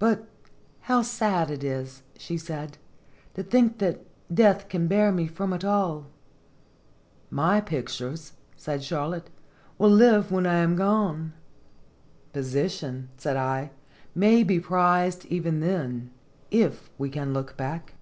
[0.00, 0.26] "But
[0.90, 2.78] how sad it is," she said,
[3.34, 4.04] "to think that
[4.34, 6.06] death can bear me from it all.""
[7.46, 9.30] My pictures," said Charlotte,
[9.78, 11.32] "will live when I am gone."
[12.32, 13.70] "Position," said I,
[14.16, 16.10] "may be prized even then,
[16.50, 17.94] if we can look back."